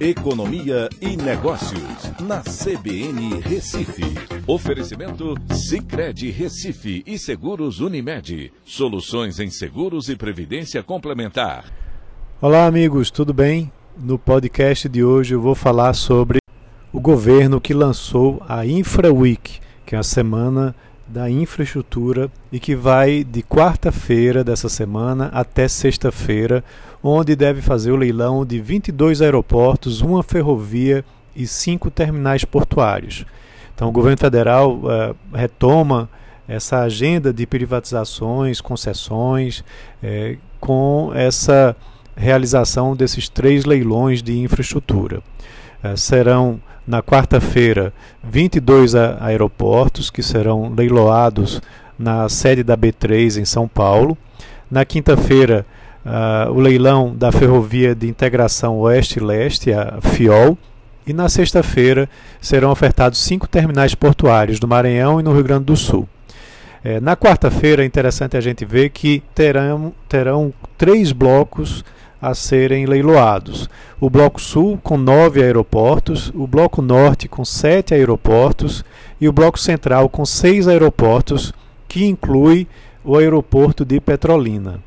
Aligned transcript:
Economia 0.00 0.88
e 0.98 1.14
Negócios, 1.14 2.10
na 2.22 2.40
CBN 2.40 3.38
Recife. 3.42 4.02
Oferecimento 4.46 5.34
Cicred 5.52 6.30
Recife 6.30 7.02
e 7.06 7.18
Seguros 7.18 7.80
Unimed. 7.80 8.50
Soluções 8.64 9.38
em 9.38 9.50
seguros 9.50 10.08
e 10.08 10.16
previdência 10.16 10.82
complementar. 10.82 11.66
Olá, 12.40 12.64
amigos, 12.64 13.10
tudo 13.10 13.34
bem? 13.34 13.70
No 13.94 14.18
podcast 14.18 14.88
de 14.88 15.04
hoje 15.04 15.34
eu 15.34 15.40
vou 15.42 15.54
falar 15.54 15.92
sobre 15.92 16.38
o 16.90 16.98
governo 16.98 17.60
que 17.60 17.74
lançou 17.74 18.42
a 18.48 18.64
Infra 18.64 19.12
Week, 19.12 19.60
que 19.84 19.94
é 19.94 19.98
a 19.98 20.02
semana 20.02 20.74
da 21.12 21.28
infraestrutura 21.28 22.30
e 22.52 22.60
que 22.60 22.74
vai 22.74 23.24
de 23.24 23.42
quarta-feira 23.42 24.44
dessa 24.44 24.68
semana 24.68 25.26
até 25.32 25.66
sexta-feira, 25.66 26.62
onde 27.02 27.34
deve 27.34 27.60
fazer 27.60 27.90
o 27.90 27.96
leilão 27.96 28.46
de 28.46 28.60
22 28.60 29.20
aeroportos, 29.20 30.00
uma 30.00 30.22
ferrovia 30.22 31.04
e 31.34 31.46
cinco 31.46 31.90
terminais 31.90 32.44
portuários. 32.44 33.24
Então, 33.74 33.88
o 33.88 33.92
governo 33.92 34.18
federal 34.18 34.76
uh, 34.76 35.16
retoma 35.34 36.08
essa 36.46 36.80
agenda 36.80 37.32
de 37.32 37.46
privatizações, 37.46 38.60
concessões, 38.60 39.64
eh, 40.02 40.36
com 40.58 41.12
essa 41.14 41.76
realização 42.16 42.96
desses 42.96 43.28
três 43.28 43.64
leilões 43.64 44.20
de 44.20 44.36
infraestrutura. 44.36 45.22
Uh, 45.82 45.96
serão 45.96 46.60
na 46.86 47.02
quarta-feira 47.02 47.92
22 48.22 48.94
aeroportos 48.94 50.10
que 50.10 50.22
serão 50.22 50.72
leiloados 50.74 51.60
na 51.98 52.28
sede 52.28 52.62
da 52.62 52.76
B3 52.76 53.40
em 53.40 53.44
São 53.44 53.68
Paulo. 53.68 54.16
Na 54.70 54.84
quinta-feira, 54.84 55.66
uh, 56.04 56.50
o 56.50 56.60
leilão 56.60 57.14
da 57.14 57.30
Ferrovia 57.30 57.94
de 57.94 58.08
Integração 58.08 58.78
Oeste-Leste, 58.78 59.72
a 59.72 60.00
FIOL. 60.00 60.56
E 61.06 61.12
na 61.12 61.28
sexta-feira 61.28 62.08
serão 62.40 62.70
ofertados 62.70 63.18
cinco 63.18 63.48
terminais 63.48 63.94
portuários 63.94 64.60
no 64.60 64.68
Maranhão 64.68 65.18
e 65.18 65.22
no 65.22 65.32
Rio 65.32 65.42
Grande 65.42 65.64
do 65.64 65.76
Sul. 65.76 66.08
É, 66.82 67.00
na 67.00 67.16
quarta-feira 67.16 67.82
é 67.82 67.86
interessante 67.86 68.36
a 68.36 68.40
gente 68.40 68.64
ver 68.64 68.90
que 68.90 69.22
terão, 69.34 69.92
terão 70.08 70.52
três 70.78 71.12
blocos 71.12 71.84
a 72.20 72.34
serem 72.34 72.86
leiloados. 72.86 73.68
O 74.00 74.10
Bloco 74.10 74.40
Sul 74.40 74.78
com 74.82 74.96
nove 74.96 75.42
aeroportos, 75.42 76.30
o 76.34 76.46
Bloco 76.46 76.82
Norte 76.82 77.28
com 77.28 77.44
sete 77.44 77.94
aeroportos 77.94 78.84
e 79.20 79.28
o 79.28 79.32
Bloco 79.32 79.58
Central 79.58 80.08
com 80.08 80.24
seis 80.24 80.68
aeroportos, 80.68 81.52
que 81.88 82.04
inclui 82.04 82.66
o 83.04 83.16
aeroporto 83.16 83.84
de 83.84 84.00
Petrolina. 84.00 84.80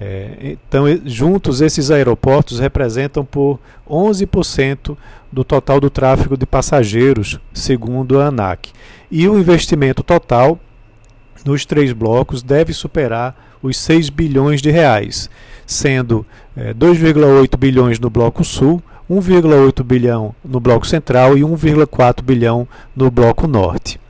É, 0.00 0.56
então, 0.66 0.84
juntos, 1.04 1.60
esses 1.60 1.88
aeroportos 1.90 2.58
representam 2.58 3.24
por 3.24 3.60
11% 3.88 4.96
do 5.30 5.44
total 5.44 5.78
do 5.78 5.88
tráfego 5.88 6.36
de 6.36 6.44
passageiros, 6.44 7.38
segundo 7.52 8.18
a 8.18 8.26
ANAC. 8.26 8.72
E 9.08 9.28
o 9.28 9.38
investimento 9.38 10.02
total 10.02 10.58
nos 11.44 11.64
três 11.64 11.92
blocos 11.92 12.42
deve 12.42 12.72
superar 12.72 13.51
os 13.62 13.76
6 13.76 14.10
bilhões 14.10 14.60
de 14.60 14.70
reais, 14.70 15.30
sendo 15.66 16.26
é, 16.56 16.74
2,8 16.74 17.56
bilhões 17.56 17.98
no 17.98 18.10
bloco 18.10 18.44
sul, 18.44 18.82
1,8 19.10 19.82
bilhão 19.82 20.34
no 20.44 20.58
bloco 20.60 20.86
central 20.86 21.36
e 21.36 21.42
1,4 21.42 22.22
bilhão 22.22 22.66
no 22.94 23.10
bloco 23.10 23.46
norte. 23.46 24.00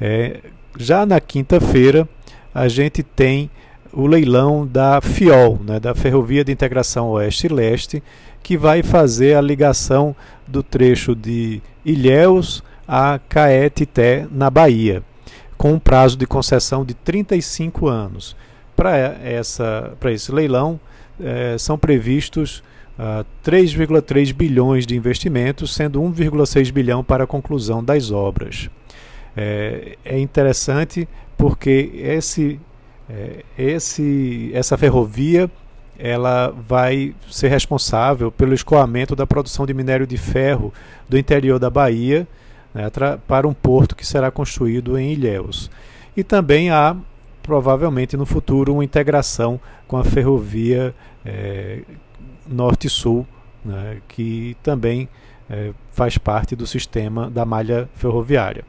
É, 0.00 0.40
já 0.76 1.06
na 1.06 1.20
quinta-feira, 1.20 2.08
a 2.54 2.68
gente 2.68 3.02
tem 3.02 3.50
o 3.92 4.06
leilão 4.06 4.66
da 4.66 5.00
FIOL, 5.00 5.58
né, 5.64 5.80
da 5.80 5.94
Ferrovia 5.94 6.44
de 6.44 6.52
Integração 6.52 7.08
Oeste-Leste, 7.10 8.02
que 8.42 8.56
vai 8.56 8.82
fazer 8.82 9.34
a 9.34 9.40
ligação 9.40 10.14
do 10.46 10.62
trecho 10.62 11.14
de 11.14 11.60
Ilhéus 11.84 12.62
a 12.86 13.18
Caetité, 13.28 14.26
na 14.30 14.48
Bahia 14.48 15.02
com 15.58 15.72
um 15.72 15.78
prazo 15.78 16.16
de 16.16 16.24
concessão 16.24 16.84
de 16.84 16.94
35 16.94 17.88
anos. 17.88 18.36
Para 18.78 20.12
esse 20.12 20.30
leilão, 20.30 20.78
é, 21.20 21.58
são 21.58 21.76
previstos 21.76 22.58
uh, 22.96 23.20
ah, 23.20 23.24
3,3 23.44 24.32
bilhões 24.32 24.86
de 24.86 24.96
investimentos, 24.96 25.74
sendo 25.74 26.00
1,6 26.00 26.70
bilhão 26.70 27.02
para 27.02 27.24
a 27.24 27.26
conclusão 27.26 27.82
das 27.82 28.12
obras. 28.12 28.70
É, 29.36 29.98
é 30.04 30.18
interessante 30.18 31.08
porque 31.36 31.90
esse, 31.94 32.60
é, 33.10 33.44
esse, 33.58 34.50
essa 34.54 34.78
ferrovia 34.78 35.50
ela 35.98 36.54
vai 36.68 37.14
ser 37.28 37.48
responsável 37.48 38.30
pelo 38.30 38.54
escoamento 38.54 39.16
da 39.16 39.26
produção 39.26 39.66
de 39.66 39.74
minério 39.74 40.06
de 40.06 40.16
ferro 40.16 40.72
do 41.08 41.18
interior 41.18 41.58
da 41.58 41.68
Bahia 41.68 42.28
né, 42.72 42.88
para 43.26 43.48
um 43.48 43.52
porto 43.52 43.96
que 43.96 44.06
será 44.06 44.30
construído 44.30 44.96
em 44.96 45.12
Ilhéus. 45.12 45.68
E 46.16 46.22
também 46.22 46.70
há, 46.70 46.96
provavelmente 47.48 48.14
no 48.14 48.26
futuro, 48.26 48.74
uma 48.74 48.84
integração 48.84 49.58
com 49.86 49.96
a 49.96 50.04
ferrovia 50.04 50.94
é, 51.24 51.80
Norte-Sul, 52.46 53.26
né, 53.64 54.02
que 54.06 54.54
também 54.62 55.08
é, 55.48 55.72
faz 55.90 56.18
parte 56.18 56.54
do 56.54 56.66
sistema 56.66 57.30
da 57.30 57.46
malha 57.46 57.88
ferroviária. 57.94 58.66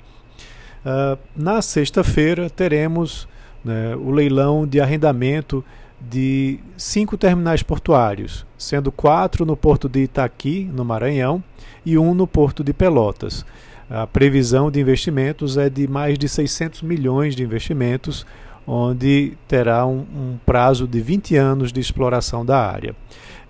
Uh, 0.79 1.19
na 1.35 1.62
sexta-feira 1.62 2.50
teremos 2.50 3.28
né, 3.66 3.97
o 3.97 4.12
leilão 4.12 4.66
de 4.66 4.79
arrendamento 4.79 5.61
de 6.00 6.57
cinco 6.78 7.17
terminais 7.17 7.61
portuários, 7.61 8.46
sendo 8.57 8.94
quatro 8.94 9.46
no 9.46 9.57
porto 9.57 9.90
de 9.90 10.03
Itaqui, 10.03 10.69
no 10.73 10.85
Maranhão, 10.85 11.44
e 11.85 11.97
um 11.97 12.13
no 12.13 12.25
porto 12.25 12.63
de 12.63 12.72
Pelotas. 12.72 13.46
A 13.90 14.07
previsão 14.07 14.72
de 14.72 14.79
investimentos 14.79 15.57
é 15.57 15.69
de 15.69 15.85
mais 15.85 16.17
de 16.17 16.29
600 16.29 16.84
milhões 16.84 17.35
de 17.35 17.44
investimentos, 17.44 18.25
onde 18.66 19.38
terá 19.47 19.86
um, 19.86 20.00
um 20.00 20.40
prazo 20.46 20.88
de 20.88 21.02
20 21.02 21.36
anos 21.36 21.72
de 21.72 21.80
exploração 21.80 22.46
da 22.46 22.59
área. 22.59 22.96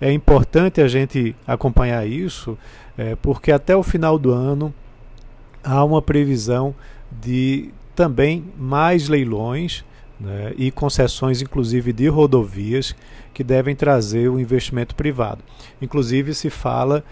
É 0.00 0.10
importante 0.12 0.80
a 0.80 0.88
gente 0.88 1.36
acompanhar 1.46 2.06
isso, 2.06 2.56
é, 2.96 3.14
porque 3.16 3.52
até 3.52 3.76
o 3.76 3.82
final 3.82 4.18
do 4.18 4.32
ano 4.32 4.72
há 5.62 5.84
uma 5.84 6.00
previsão 6.00 6.74
de 7.20 7.70
também 7.94 8.44
mais 8.58 9.08
leilões 9.08 9.84
né, 10.18 10.54
e 10.56 10.70
concessões, 10.70 11.42
inclusive 11.42 11.92
de 11.92 12.08
rodovias, 12.08 12.94
que 13.34 13.44
devem 13.44 13.76
trazer 13.76 14.28
o 14.28 14.40
investimento 14.40 14.94
privado. 14.94 15.42
Inclusive 15.80 16.34
se 16.34 16.50
fala 16.50 17.04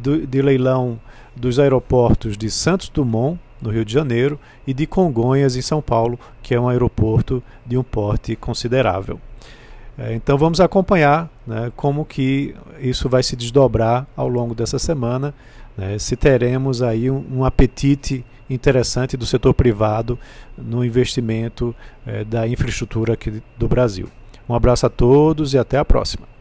do, 0.00 0.26
de 0.26 0.42
leilão 0.42 1.00
dos 1.34 1.58
aeroportos 1.58 2.36
de 2.36 2.50
Santos 2.50 2.88
Dumont, 2.88 3.38
no 3.62 3.70
Rio 3.70 3.84
de 3.84 3.92
Janeiro, 3.92 4.38
e 4.66 4.74
de 4.74 4.86
Congonhas, 4.86 5.56
em 5.56 5.62
São 5.62 5.80
Paulo, 5.80 6.18
que 6.42 6.54
é 6.54 6.60
um 6.60 6.68
aeroporto 6.68 7.42
de 7.64 7.78
um 7.78 7.82
porte 7.82 8.34
considerável. 8.34 9.20
É, 9.96 10.14
então 10.14 10.36
vamos 10.36 10.60
acompanhar 10.60 11.30
né, 11.46 11.70
como 11.76 12.04
que 12.04 12.54
isso 12.80 13.08
vai 13.08 13.22
se 13.22 13.36
desdobrar 13.36 14.06
ao 14.16 14.28
longo 14.28 14.54
dessa 14.54 14.78
semana, 14.78 15.34
né, 15.76 15.98
se 15.98 16.16
teremos 16.16 16.82
aí 16.82 17.10
um, 17.10 17.24
um, 17.30 17.44
apetite 17.44 18.24
interessante 18.48 19.16
do 19.16 19.24
setor 19.24 19.54
privado 19.54 20.18
no 20.56 20.84
investimento 20.84 21.74
é, 22.06 22.24
da 22.24 22.48
infraestrutura 22.48 23.14
aqui 23.14 23.42
do 23.56 23.68
Brasil. 23.68 24.08
Um 24.48 24.54
abraço 24.54 24.86
a 24.86 24.90
todos 24.90 25.54
e 25.54 25.58
até 25.58 25.78
a 25.78 25.84
próxima. 25.84 26.31